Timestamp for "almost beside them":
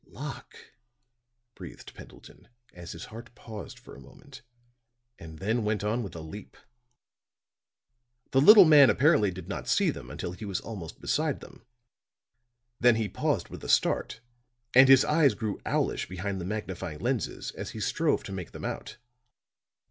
10.59-11.67